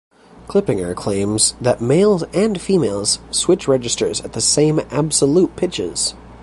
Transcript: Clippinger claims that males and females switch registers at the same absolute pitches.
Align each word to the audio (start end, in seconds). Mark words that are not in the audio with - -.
Clippinger 0.47 0.95
claims 0.95 1.53
that 1.61 1.79
males 1.79 2.23
and 2.33 2.59
females 2.59 3.19
switch 3.29 3.67
registers 3.67 4.19
at 4.21 4.33
the 4.33 4.41
same 4.41 4.79
absolute 4.89 5.55
pitches. 5.55 6.15